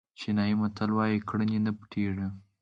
[0.19, 2.27] چینایي متل وایي کړنې نه پټېږي.